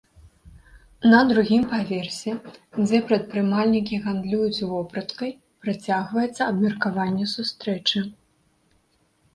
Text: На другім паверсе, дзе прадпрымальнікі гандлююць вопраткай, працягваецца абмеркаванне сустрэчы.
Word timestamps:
На 1.11 1.19
другім 1.31 1.63
паверсе, 1.73 2.31
дзе 2.79 2.97
прадпрымальнікі 3.11 4.01
гандлююць 4.07 4.65
вопраткай, 4.71 5.31
працягваецца 5.67 6.41
абмеркаванне 6.51 7.25
сустрэчы. 7.37 7.99